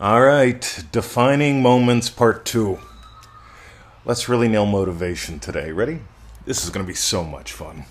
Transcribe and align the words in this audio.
All 0.00 0.22
right, 0.22 0.82
defining 0.92 1.60
moments 1.60 2.08
part 2.08 2.46
two. 2.46 2.78
Let's 4.06 4.30
really 4.30 4.48
nail 4.48 4.64
motivation 4.64 5.38
today. 5.40 5.72
Ready? 5.72 6.00
This 6.46 6.64
is 6.64 6.70
going 6.70 6.86
to 6.86 6.88
be 6.88 6.96
so 6.96 7.22
much 7.22 7.52
fun. 7.52 7.84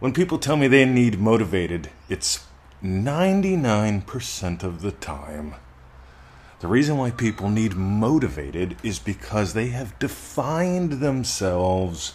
When 0.00 0.12
people 0.12 0.36
tell 0.36 0.56
me 0.56 0.66
they 0.66 0.84
need 0.84 1.20
motivated, 1.20 1.90
it's 2.08 2.44
99% 2.82 4.64
of 4.64 4.80
the 4.80 4.90
time. 4.90 5.54
The 6.58 6.66
reason 6.66 6.96
why 6.96 7.12
people 7.12 7.50
need 7.50 7.76
motivated 7.76 8.78
is 8.82 8.98
because 8.98 9.52
they 9.52 9.68
have 9.68 9.96
defined 10.00 10.94
themselves 10.94 12.14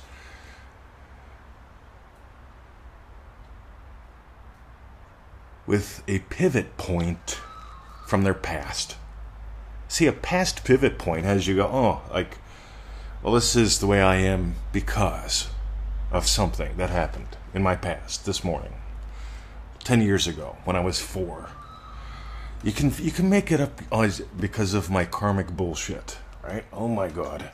with 5.65 6.03
a 6.09 6.19
pivot 6.19 6.75
point 6.75 7.37
from 8.05 8.23
their 8.23 8.33
past. 8.33 8.95
See, 9.87 10.07
a 10.07 10.11
past 10.11 10.63
pivot 10.63 10.97
point 10.97 11.25
has 11.25 11.47
you 11.47 11.55
go, 11.55 11.67
oh, 11.67 12.01
like, 12.11 12.37
well, 13.21 13.33
this 13.33 13.55
is 13.55 13.79
the 13.79 13.87
way 13.87 14.01
I 14.01 14.15
am 14.15 14.55
because 14.71 15.49
of 16.11 16.27
something 16.27 16.77
that 16.77 16.89
happened 16.89 17.37
in 17.53 17.63
my 17.63 17.75
past 17.75 18.25
this 18.25 18.43
morning, 18.43 18.73
10 19.83 20.01
years 20.01 20.27
ago 20.27 20.57
when 20.65 20.75
I 20.75 20.79
was 20.79 20.99
four. 20.99 21.49
You 22.63 22.71
can, 22.71 22.93
you 22.97 23.11
can 23.11 23.29
make 23.29 23.51
it 23.51 23.59
up 23.59 23.81
because 24.39 24.73
of 24.73 24.89
my 24.89 25.05
karmic 25.05 25.47
bullshit, 25.51 26.17
right? 26.43 26.63
Oh 26.71 26.87
my 26.87 27.09
God. 27.09 27.51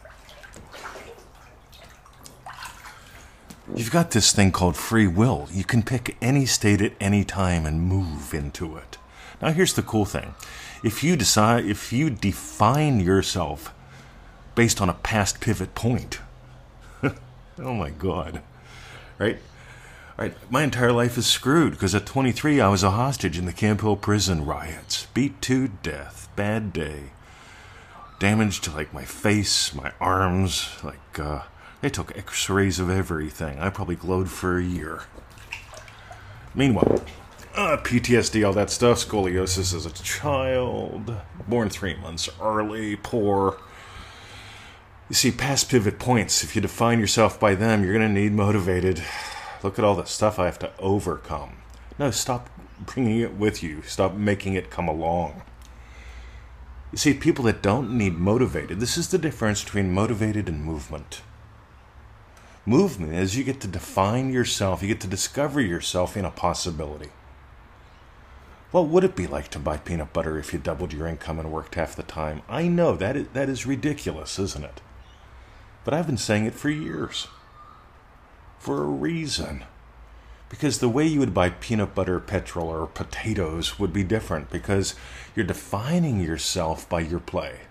You've 3.75 3.91
got 3.91 4.11
this 4.11 4.31
thing 4.31 4.51
called 4.51 4.75
free 4.75 5.07
will. 5.07 5.47
You 5.51 5.63
can 5.63 5.83
pick 5.83 6.17
any 6.21 6.45
state 6.45 6.81
at 6.81 6.93
any 6.99 7.23
time 7.23 7.65
and 7.65 7.81
move 7.81 8.33
into 8.33 8.75
it. 8.77 8.97
Now 9.41 9.51
here's 9.51 9.73
the 9.73 9.81
cool 9.81 10.05
thing. 10.05 10.35
If 10.83 11.03
you 11.03 11.15
decide 11.15 11.65
if 11.65 11.91
you 11.93 12.09
define 12.09 12.99
yourself 12.99 13.73
based 14.55 14.81
on 14.81 14.89
a 14.89 14.93
past 14.93 15.39
pivot 15.39 15.75
point. 15.75 16.19
oh 17.03 17.73
my 17.73 17.89
god. 17.89 18.41
Right? 19.17 19.39
Right, 20.17 20.33
my 20.51 20.63
entire 20.63 20.91
life 20.91 21.17
is 21.17 21.25
screwed 21.27 21.71
because 21.71 21.95
at 21.95 22.05
23 22.05 22.59
I 22.59 22.67
was 22.67 22.83
a 22.83 22.91
hostage 22.91 23.37
in 23.37 23.45
the 23.45 23.53
Camp 23.53 23.79
Hill 23.79 23.95
prison 23.95 24.45
riots, 24.45 25.07
beat 25.13 25.41
to 25.43 25.69
death, 25.69 26.27
bad 26.35 26.73
day, 26.73 27.11
damage 28.19 28.59
to 28.61 28.71
like 28.71 28.93
my 28.93 29.05
face, 29.05 29.73
my 29.73 29.93
arms, 30.01 30.75
like 30.83 31.17
uh, 31.19 31.43
they 31.79 31.89
took 31.89 32.17
X-rays 32.17 32.79
of 32.79 32.89
everything. 32.89 33.59
I 33.59 33.69
probably 33.69 33.95
glowed 33.95 34.29
for 34.29 34.57
a 34.57 34.63
year. 34.63 35.03
Meanwhile, 36.53 37.01
uh, 37.59 37.75
PTSD, 37.75 38.47
all 38.47 38.53
that 38.53 38.69
stuff, 38.69 39.05
scoliosis 39.05 39.73
as 39.75 39.85
a 39.85 39.91
child, 39.91 41.13
born 41.45 41.69
three 41.69 41.93
months 41.95 42.29
early, 42.41 42.95
poor. 42.95 43.57
You 45.09 45.15
see, 45.15 45.31
past 45.31 45.69
pivot 45.69 45.99
points, 45.99 46.41
if 46.41 46.55
you 46.55 46.61
define 46.61 46.99
yourself 46.99 47.37
by 47.37 47.55
them, 47.55 47.83
you're 47.83 47.93
going 47.93 48.07
to 48.07 48.21
need 48.21 48.31
motivated. 48.31 49.03
Look 49.61 49.77
at 49.77 49.83
all 49.83 49.95
the 49.95 50.05
stuff 50.05 50.39
I 50.39 50.45
have 50.45 50.59
to 50.59 50.71
overcome. 50.79 51.57
No, 51.97 52.11
stop 52.11 52.49
bringing 52.79 53.19
it 53.19 53.33
with 53.33 53.61
you. 53.61 53.81
Stop 53.81 54.13
making 54.13 54.53
it 54.53 54.69
come 54.69 54.87
along. 54.87 55.41
You 56.93 56.97
see, 56.97 57.13
people 57.13 57.43
that 57.43 57.61
don't 57.61 57.91
need 57.91 58.17
motivated, 58.17 58.79
this 58.79 58.97
is 58.97 59.09
the 59.09 59.17
difference 59.17 59.65
between 59.65 59.91
motivated 59.91 60.47
and 60.47 60.63
movement. 60.63 61.21
Movement 62.65 63.13
is 63.13 63.37
you 63.37 63.43
get 63.43 63.59
to 63.61 63.67
define 63.67 64.31
yourself, 64.31 64.81
you 64.81 64.87
get 64.87 65.01
to 65.01 65.07
discover 65.07 65.59
yourself 65.59 66.15
in 66.15 66.23
a 66.23 66.31
possibility. 66.31 67.09
What 68.71 68.87
would 68.87 69.03
it 69.03 69.15
be 69.15 69.25
like 69.25 69.47
to 69.49 69.59
buy 69.59 69.77
peanut 69.77 70.13
butter 70.13 70.37
if 70.37 70.53
you 70.53 70.59
doubled 70.59 70.93
your 70.93 71.07
income 71.07 71.39
and 71.39 71.51
worked 71.51 71.73
half 71.73 71.95
the 71.95 72.03
time? 72.03 72.43
I 72.47 72.67
know 72.67 72.95
that 72.95 73.15
is, 73.15 73.27
that 73.33 73.49
is 73.49 73.65
ridiculous, 73.65 74.37
isn't 74.37 74.63
it? 74.63 74.81
But 75.83 75.95
I've 75.95 76.05
been 76.05 76.17
saying 76.17 76.45
it 76.45 76.53
for 76.53 76.69
years. 76.69 77.27
For 78.59 78.83
a 78.83 78.87
reason. 78.87 79.63
Because 80.49 80.79
the 80.79 80.89
way 80.89 81.07
you 81.07 81.19
would 81.19 81.33
buy 81.33 81.49
peanut 81.49 81.95
butter, 81.95 82.19
petrol, 82.19 82.67
or 82.67 82.85
potatoes 82.85 83.79
would 83.79 83.91
be 83.91 84.03
different 84.03 84.51
because 84.51 84.93
you're 85.35 85.45
defining 85.45 86.19
yourself 86.19 86.87
by 86.87 86.99
your 86.99 87.19
play. 87.19 87.61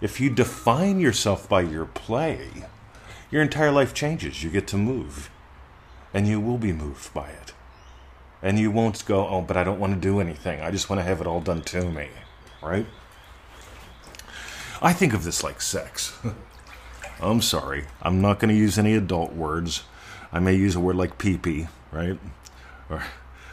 If 0.00 0.20
you 0.20 0.28
define 0.28 0.98
yourself 0.98 1.48
by 1.48 1.60
your 1.60 1.84
play, 1.84 2.48
your 3.30 3.42
entire 3.42 3.70
life 3.70 3.94
changes. 3.94 4.42
You 4.42 4.50
get 4.50 4.66
to 4.68 4.76
move, 4.76 5.30
and 6.12 6.26
you 6.26 6.40
will 6.40 6.58
be 6.58 6.72
moved 6.72 7.14
by 7.14 7.28
it 7.28 7.53
and 8.44 8.58
you 8.58 8.70
won't 8.70 9.04
go, 9.06 9.26
oh, 9.26 9.40
but 9.40 9.56
I 9.56 9.64
don't 9.64 9.80
want 9.80 9.94
to 9.94 10.00
do 10.00 10.20
anything. 10.20 10.60
I 10.60 10.70
just 10.70 10.90
want 10.90 11.00
to 11.00 11.02
have 11.02 11.22
it 11.22 11.26
all 11.26 11.40
done 11.40 11.62
to 11.62 11.90
me, 11.90 12.10
right? 12.62 12.84
I 14.82 14.92
think 14.92 15.14
of 15.14 15.24
this 15.24 15.42
like 15.42 15.62
sex. 15.62 16.16
I'm 17.22 17.40
sorry. 17.40 17.86
I'm 18.02 18.20
not 18.20 18.38
going 18.38 18.50
to 18.50 18.54
use 18.54 18.78
any 18.78 18.94
adult 18.94 19.32
words. 19.32 19.84
I 20.30 20.40
may 20.40 20.54
use 20.54 20.76
a 20.76 20.80
word 20.80 20.96
like 20.96 21.16
pee 21.16 21.38
pee, 21.38 21.68
right? 21.90 22.18
Or, 22.90 23.02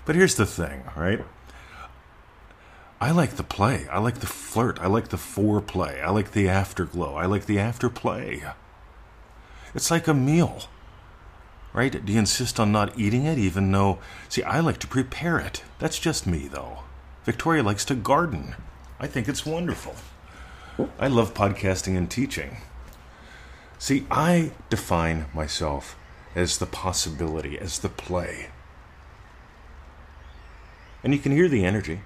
but 0.04 0.16
here's 0.16 0.36
the 0.36 0.46
thing, 0.46 0.84
right? 0.98 1.24
I 3.00 3.12
like 3.12 3.38
the 3.38 3.44
play. 3.44 3.88
I 3.88 4.00
like 4.00 4.16
the 4.16 4.28
flirt. 4.28 4.78
I 4.82 4.88
like 4.88 5.08
the 5.08 5.18
foreplay. 5.18 6.04
I 6.04 6.10
like 6.10 6.32
the 6.32 6.50
afterglow. 6.50 7.16
I 7.16 7.28
like 7.28 7.46
the 7.46 7.58
afterplay. 7.58 8.54
It's 9.74 9.90
like 9.90 10.10
a 10.10 10.14
meal 10.14 10.64
right? 11.74 12.04
Do 12.06 12.14
you 12.14 12.20
insist 12.20 12.60
on 12.60 12.72
not 12.72 12.98
eating 13.00 13.26
it 13.26 13.38
even 13.38 13.72
though. 13.72 14.00
See, 14.30 14.44
I 14.44 14.60
like 14.60 14.80
to 14.80 14.88
prepare 14.88 15.40
it. 15.40 15.64
That's 15.80 16.00
just 16.00 16.28
me, 16.28 16.48
though. 16.48 16.80
Victoria 17.24 17.64
likes 17.64 17.86
to 17.86 17.96
garden. 17.96 18.56
I 19.00 19.08
think 19.08 19.28
it's 19.28 19.46
wonderful. 19.46 19.96
I 21.00 21.08
love 21.08 21.34
podcasting 21.34 21.98
and 21.98 22.10
teaching. 22.10 22.58
See, 23.78 24.06
I 24.10 24.52
define 24.70 25.26
myself 25.34 25.96
as 26.36 26.58
the 26.58 26.66
possibility, 26.66 27.58
as 27.58 27.80
the 27.80 27.90
play. 27.90 28.50
And 31.04 31.14
you 31.14 31.20
can 31.20 31.32
hear 31.32 31.50
the 31.50 31.66
energy. 31.66 32.02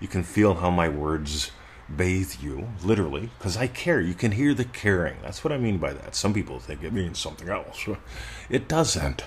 You 0.00 0.08
can 0.08 0.22
feel 0.22 0.54
how 0.54 0.70
my 0.70 0.88
words 0.88 1.50
bathe 1.94 2.34
you, 2.42 2.68
literally, 2.82 3.30
because 3.38 3.56
I 3.56 3.66
care. 3.66 4.00
You 4.00 4.14
can 4.14 4.32
hear 4.32 4.54
the 4.54 4.64
caring. 4.64 5.16
That's 5.22 5.42
what 5.42 5.52
I 5.52 5.58
mean 5.58 5.78
by 5.78 5.92
that. 5.92 6.14
Some 6.14 6.34
people 6.34 6.58
think 6.58 6.82
it 6.82 6.92
means 6.92 7.18
something 7.18 7.48
else. 7.48 7.86
It 8.50 8.68
doesn't. 8.68 9.24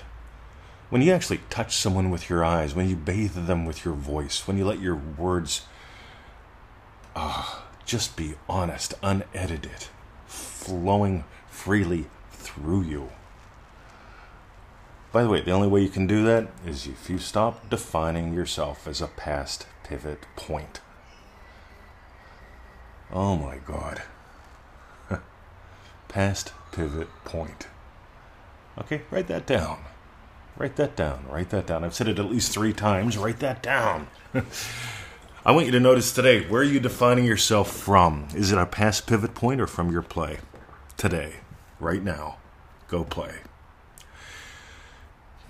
When 0.90 1.02
you 1.02 1.12
actually 1.12 1.40
touch 1.48 1.76
someone 1.76 2.10
with 2.10 2.28
your 2.28 2.44
eyes, 2.44 2.74
when 2.74 2.88
you 2.88 2.96
bathe 2.96 3.34
them 3.34 3.64
with 3.64 3.84
your 3.84 3.94
voice, 3.94 4.46
when 4.46 4.58
you 4.58 4.64
let 4.64 4.80
your 4.80 4.96
words 4.96 5.62
uh, 7.16 7.60
just 7.84 8.16
be 8.16 8.34
honest, 8.48 8.94
unedited, 9.02 9.86
flowing 10.26 11.24
freely 11.48 12.06
through 12.30 12.82
you. 12.82 13.10
By 15.12 15.22
the 15.22 15.28
way, 15.28 15.42
the 15.42 15.50
only 15.50 15.68
way 15.68 15.82
you 15.82 15.88
can 15.88 16.06
do 16.06 16.24
that 16.24 16.48
is 16.66 16.86
if 16.86 17.10
you 17.10 17.18
stop 17.18 17.68
defining 17.68 18.32
yourself 18.32 18.88
as 18.88 19.02
a 19.02 19.08
past 19.08 19.66
pivot 19.84 20.26
point. 20.36 20.80
Oh 23.12 23.36
my 23.36 23.58
god. 23.58 24.02
Past 26.08 26.52
pivot 26.72 27.08
point. 27.24 27.66
Okay, 28.78 29.02
write 29.10 29.26
that 29.28 29.46
down. 29.46 29.84
Write 30.56 30.76
that 30.76 30.96
down. 30.96 31.26
Write 31.28 31.50
that 31.50 31.66
down. 31.66 31.84
I've 31.84 31.94
said 31.94 32.08
it 32.08 32.18
at 32.18 32.30
least 32.30 32.52
three 32.52 32.72
times. 32.72 33.18
Write 33.18 33.40
that 33.40 33.62
down. 33.62 34.08
I 35.44 35.52
want 35.52 35.66
you 35.66 35.72
to 35.72 35.80
notice 35.80 36.12
today 36.12 36.46
where 36.46 36.62
are 36.62 36.64
you 36.64 36.80
defining 36.80 37.24
yourself 37.24 37.70
from? 37.70 38.28
Is 38.34 38.52
it 38.52 38.58
a 38.58 38.66
past 38.66 39.06
pivot 39.06 39.34
point 39.34 39.60
or 39.60 39.66
from 39.66 39.90
your 39.90 40.02
play? 40.02 40.38
Today, 40.96 41.34
right 41.80 42.02
now, 42.02 42.36
go 42.88 43.04
play. 43.04 43.36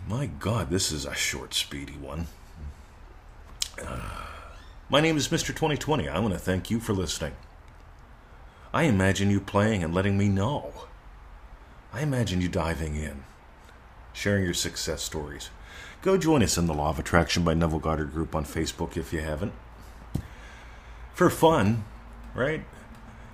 My 0.08 0.26
God, 0.26 0.70
this 0.70 0.90
is 0.90 1.04
a 1.04 1.14
short, 1.14 1.54
speedy 1.54 1.92
one. 1.92 2.26
Uh, 3.80 4.26
my 4.88 5.00
name 5.00 5.16
is 5.16 5.28
Mr. 5.28 5.48
2020. 5.48 6.08
I 6.08 6.18
want 6.18 6.32
to 6.34 6.40
thank 6.40 6.70
you 6.70 6.80
for 6.80 6.92
listening. 6.92 7.32
I 8.74 8.84
imagine 8.84 9.30
you 9.30 9.40
playing 9.40 9.84
and 9.84 9.92
letting 9.92 10.16
me 10.16 10.28
know. 10.28 10.72
I 11.92 12.00
imagine 12.00 12.40
you 12.40 12.48
diving 12.48 12.96
in, 12.96 13.24
sharing 14.14 14.44
your 14.44 14.54
success 14.54 15.02
stories. 15.02 15.50
Go 16.00 16.16
join 16.16 16.42
us 16.42 16.56
in 16.56 16.66
the 16.66 16.72
Law 16.74 16.88
of 16.88 16.98
Attraction 16.98 17.44
by 17.44 17.52
Neville 17.52 17.80
Goddard 17.80 18.12
group 18.12 18.34
on 18.34 18.46
Facebook 18.46 18.96
if 18.96 19.12
you 19.12 19.20
haven't. 19.20 19.52
For 21.12 21.28
fun, 21.28 21.84
right? 22.34 22.64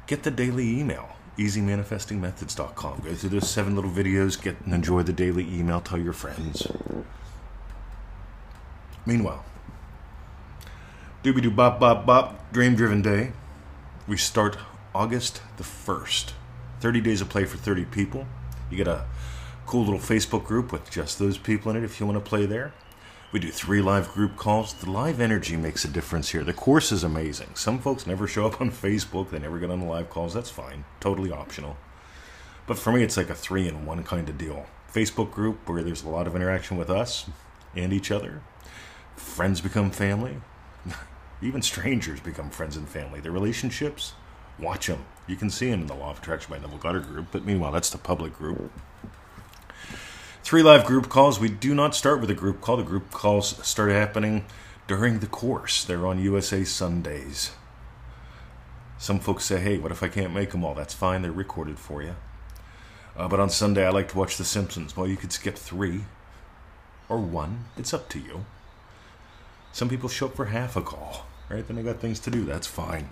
Get 0.08 0.24
the 0.24 0.32
daily 0.32 0.80
email, 0.80 1.10
easymanifestingmethods.com. 1.36 3.02
Go 3.04 3.14
through 3.14 3.30
those 3.30 3.48
seven 3.48 3.76
little 3.76 3.92
videos, 3.92 4.42
get 4.42 4.60
and 4.62 4.74
enjoy 4.74 5.04
the 5.04 5.12
daily 5.12 5.44
email, 5.44 5.80
tell 5.80 6.00
your 6.00 6.12
friends. 6.12 6.66
Meanwhile, 9.06 9.44
doobie 11.22 11.42
doo 11.42 11.50
bop 11.52 11.78
bop 11.78 12.04
bop, 12.04 12.52
dream 12.52 12.74
driven 12.74 13.02
day. 13.02 13.32
We 14.08 14.16
start 14.16 14.58
August 14.94 15.42
the 15.56 15.64
1st. 15.64 16.32
30 16.80 17.00
days 17.00 17.20
of 17.20 17.28
play 17.28 17.44
for 17.44 17.58
30 17.58 17.84
people. 17.86 18.26
You 18.70 18.76
get 18.76 18.88
a 18.88 19.04
cool 19.66 19.84
little 19.84 20.00
Facebook 20.00 20.44
group 20.44 20.72
with 20.72 20.90
just 20.90 21.18
those 21.18 21.36
people 21.36 21.70
in 21.70 21.76
it 21.76 21.84
if 21.84 22.00
you 22.00 22.06
want 22.06 22.22
to 22.22 22.28
play 22.28 22.46
there. 22.46 22.72
We 23.30 23.40
do 23.40 23.50
three 23.50 23.82
live 23.82 24.08
group 24.12 24.36
calls. 24.36 24.72
The 24.72 24.90
live 24.90 25.20
energy 25.20 25.56
makes 25.56 25.84
a 25.84 25.88
difference 25.88 26.30
here. 26.30 26.42
The 26.42 26.54
course 26.54 26.90
is 26.90 27.04
amazing. 27.04 27.54
Some 27.54 27.78
folks 27.78 28.06
never 28.06 28.26
show 28.26 28.46
up 28.46 28.60
on 28.60 28.70
Facebook, 28.70 29.30
they 29.30 29.38
never 29.38 29.58
get 29.58 29.70
on 29.70 29.80
the 29.80 29.86
live 29.86 30.08
calls. 30.08 30.32
That's 30.32 30.48
fine, 30.48 30.84
totally 31.00 31.30
optional. 31.30 31.76
But 32.66 32.78
for 32.78 32.92
me, 32.92 33.02
it's 33.02 33.16
like 33.16 33.30
a 33.30 33.34
three 33.34 33.68
in 33.68 33.84
one 33.84 34.02
kind 34.04 34.28
of 34.28 34.38
deal. 34.38 34.66
Facebook 34.92 35.30
group 35.30 35.68
where 35.68 35.82
there's 35.82 36.02
a 36.02 36.08
lot 36.08 36.26
of 36.26 36.34
interaction 36.34 36.78
with 36.78 36.88
us 36.88 37.28
and 37.76 37.92
each 37.92 38.10
other. 38.10 38.40
Friends 39.16 39.60
become 39.60 39.90
family. 39.90 40.40
Even 41.42 41.60
strangers 41.60 42.20
become 42.20 42.48
friends 42.50 42.76
and 42.76 42.88
family. 42.88 43.20
The 43.20 43.30
relationships, 43.30 44.14
watch 44.58 44.86
them. 44.86 45.04
You 45.26 45.36
can 45.36 45.50
see 45.50 45.70
them 45.70 45.82
in 45.82 45.86
the 45.86 45.94
Law 45.94 46.10
of 46.10 46.18
Attraction 46.18 46.50
by 46.50 46.58
Neville 46.58 46.78
Goddard 46.78 47.06
group, 47.06 47.26
but 47.30 47.44
meanwhile, 47.44 47.72
that's 47.72 47.90
the 47.90 47.98
public 47.98 48.34
group. 48.34 48.72
Three 50.42 50.62
live 50.62 50.86
group 50.86 51.08
calls. 51.08 51.38
We 51.38 51.50
do 51.50 51.74
not 51.74 51.94
start 51.94 52.20
with 52.20 52.30
a 52.30 52.34
group 52.34 52.60
call. 52.60 52.78
The 52.78 52.82
group 52.82 53.10
calls 53.10 53.64
start 53.66 53.90
happening 53.90 54.46
during 54.86 55.18
the 55.18 55.26
course. 55.26 55.84
They're 55.84 56.06
on 56.06 56.18
USA 56.18 56.64
Sundays. 56.64 57.52
Some 58.96 59.20
folks 59.20 59.44
say, 59.44 59.60
hey, 59.60 59.78
what 59.78 59.92
if 59.92 60.02
I 60.02 60.08
can't 60.08 60.32
make 60.32 60.50
them 60.50 60.64
all? 60.64 60.74
That's 60.74 60.94
fine. 60.94 61.22
They're 61.22 61.30
recorded 61.30 61.78
for 61.78 62.02
you. 62.02 62.16
Uh, 63.16 63.28
but 63.28 63.40
on 63.40 63.50
Sunday, 63.50 63.86
I 63.86 63.90
like 63.90 64.08
to 64.08 64.18
watch 64.18 64.38
The 64.38 64.44
Simpsons. 64.44 64.96
Well, 64.96 65.06
you 65.06 65.16
could 65.16 65.32
skip 65.32 65.56
three 65.56 66.02
or 67.08 67.18
one. 67.18 67.66
It's 67.76 67.92
up 67.92 68.08
to 68.10 68.18
you. 68.18 68.46
Some 69.72 69.88
people 69.88 70.08
show 70.08 70.26
up 70.26 70.36
for 70.36 70.46
half 70.46 70.76
a 70.76 70.82
call, 70.82 71.26
right? 71.48 71.66
Then 71.66 71.76
they 71.76 71.82
got 71.82 72.00
things 72.00 72.20
to 72.20 72.30
do. 72.30 72.44
That's 72.44 72.66
fine. 72.66 73.10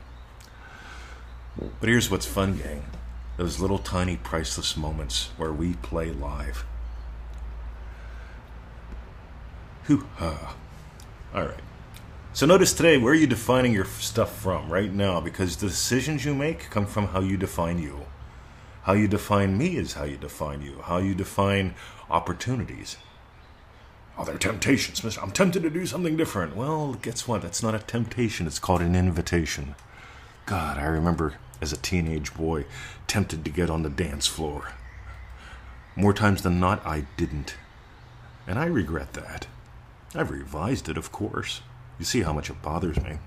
But 1.58 1.88
here's 1.88 2.11
what's 2.11 2.26
fun, 2.26 2.58
gang 2.58 2.85
those 3.37 3.61
little 3.61 3.79
tiny 3.79 4.17
priceless 4.17 4.76
moments 4.76 5.29
where 5.37 5.53
we 5.53 5.75
play 5.75 6.11
live. 6.11 6.64
Hoo 9.85 10.06
ha. 10.17 10.56
All 11.35 11.43
right. 11.43 11.61
So 12.32 12.47
notice 12.47 12.73
today, 12.73 12.97
where 12.97 13.12
are 13.12 13.17
you 13.17 13.26
defining 13.26 13.73
your 13.73 13.85
stuff 13.85 14.37
from 14.38 14.73
right 14.73 14.93
now? 14.93 15.20
Because 15.20 15.56
the 15.56 15.69
decisions 15.69 16.25
you 16.25 16.35
make 16.35 16.70
come 16.70 16.87
from 16.87 17.08
how 17.08 17.20
you 17.20 17.37
define 17.37 17.79
you. 17.79 18.06
How 18.82 18.94
you 18.94 19.09
define 19.09 19.59
me 19.59 19.76
is 19.76 19.94
how 19.94 20.05
you 20.05 20.17
define 20.17 20.62
you. 20.62 20.81
How 20.82 20.99
you 20.99 21.14
define 21.14 21.75
opportunities. 22.11 22.97
Oh, 24.19 24.25
they're 24.25 24.38
temptations, 24.38 25.05
mister. 25.05 25.20
I'm 25.20 25.31
tempted 25.31 25.62
to 25.62 25.70
do 25.70 25.85
something 25.85 26.17
different. 26.17 26.56
Well, 26.56 26.94
guess 26.94 27.29
what? 27.29 27.43
That's 27.43 27.62
not 27.62 27.75
a 27.75 27.81
temptation. 27.81 28.47
It's 28.47 28.59
called 28.59 28.81
an 28.81 28.97
invitation. 28.97 29.75
God, 30.47 30.79
I 30.79 30.85
remember 30.85 31.35
as 31.61 31.73
a 31.73 31.76
teenage 31.76 32.35
boy 32.35 32.64
tempted 33.06 33.44
to 33.44 33.50
get 33.50 33.70
on 33.70 33.82
the 33.82 33.91
dance 33.91 34.26
floor. 34.26 34.73
More 35.94 36.12
times 36.12 36.43
than 36.43 36.61
not, 36.61 36.85
I 36.87 37.06
didn't. 37.17 37.56
And 38.47 38.58
I 38.58 38.67
regret 38.67 39.14
that. 39.14 39.47
I've 40.14 40.31
revised 40.31 40.88
it, 40.88 40.97
of 40.97 41.12
course. 41.12 41.62
You 41.99 42.05
see 42.05 42.23
how 42.23 42.32
much 42.32 42.50
it 42.50 42.62
bothers 42.62 43.03
me. 43.03 43.19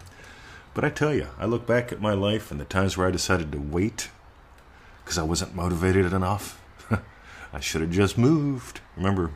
But 0.73 0.85
I 0.85 0.89
tell 0.89 1.13
you, 1.13 1.27
I 1.37 1.45
look 1.45 1.65
back 1.65 1.91
at 1.91 2.01
my 2.01 2.13
life 2.13 2.51
and 2.51 2.59
the 2.59 2.65
times 2.65 2.95
where 2.95 3.07
I 3.07 3.11
decided 3.11 3.51
to 3.51 3.59
wait 3.59 4.09
because 5.03 5.17
I 5.17 5.23
wasn't 5.23 5.55
motivated 5.55 6.13
enough. 6.13 6.61
I 7.53 7.59
should 7.59 7.81
have 7.81 7.91
just 7.91 8.17
moved. 8.17 8.79
Remember, 8.95 9.31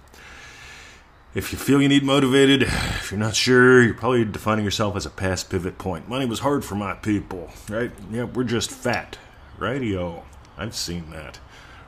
if 1.36 1.52
you 1.52 1.58
feel 1.58 1.82
you 1.82 1.90
need 1.90 2.04
motivated, 2.04 2.64
if 2.64 3.12
you're 3.12 3.20
not 3.20 3.36
sure, 3.36 3.82
you're 3.82 3.96
probably 3.96 4.24
defining 4.24 4.64
yourself 4.64 4.96
as 4.96 5.06
a 5.06 5.10
past 5.10 5.50
pivot 5.50 5.78
point. 5.78 6.08
Money 6.08 6.26
was 6.26 6.40
hard 6.40 6.64
for 6.64 6.76
my 6.76 6.94
people, 6.94 7.50
right? 7.70 7.92
Yeah, 8.12 8.26
we're 8.26 8.44
just 8.44 8.70
fat? 8.70 9.18
Yo, 9.60 10.24
I've 10.58 10.76
seen 10.76 11.10
that, 11.12 11.40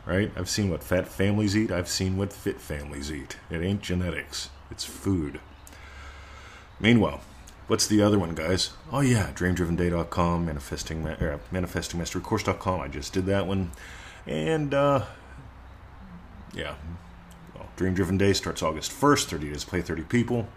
right? 0.05 0.31
I've 0.35 0.49
seen 0.49 0.69
what 0.69 0.83
fat 0.83 1.07
families 1.07 1.57
eat. 1.57 1.71
I've 1.71 1.89
seen 1.89 2.15
what 2.15 2.31
fit 2.31 2.61
families 2.61 3.11
eat. 3.11 3.37
It 3.49 3.61
ain't 3.61 3.81
genetics, 3.81 4.49
it's 4.71 4.85
food. 4.85 5.39
Meanwhile, 6.79 7.21
what's 7.67 7.85
the 7.85 8.01
other 8.01 8.17
one, 8.17 8.33
guys? 8.33 8.71
Oh 8.91 9.01
yeah, 9.01 9.31
dreamdrivenday.com, 9.33 10.45
manifesting, 10.45 11.05
uh, 11.05 11.37
manifestingmasterycourse.com. 11.51 12.79
I 12.79 12.87
just 12.87 13.13
did 13.13 13.25
that 13.25 13.45
one, 13.45 13.71
and 14.25 14.73
uh, 14.73 15.05
yeah, 16.53 16.75
Dream 17.75 17.93
Driven 17.93 18.17
Day 18.17 18.33
starts 18.33 18.63
August 18.63 18.91
1st, 18.91 19.25
30 19.25 19.49
days, 19.49 19.65
play 19.65 19.81
30 19.81 20.03
people. 20.03 20.47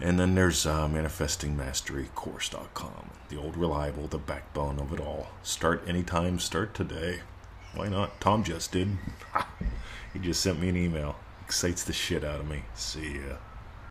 And 0.00 0.18
then 0.18 0.34
there's 0.34 0.66
uh, 0.66 0.88
ManifestingMasteryCourse.com, 0.88 3.10
the 3.28 3.40
old 3.40 3.56
reliable, 3.56 4.06
the 4.06 4.18
backbone 4.18 4.78
of 4.78 4.92
it 4.92 5.00
all. 5.00 5.28
Start 5.42 5.82
anytime, 5.86 6.38
start 6.38 6.74
today. 6.74 7.20
Why 7.74 7.88
not? 7.88 8.20
Tom 8.20 8.44
just 8.44 8.72
did. 8.72 8.98
he 10.12 10.18
just 10.18 10.42
sent 10.42 10.60
me 10.60 10.68
an 10.68 10.76
email. 10.76 11.16
Excites 11.44 11.84
the 11.84 11.92
shit 11.92 12.24
out 12.24 12.40
of 12.40 12.48
me. 12.48 12.64
See 12.74 13.14
ya. 13.14 13.36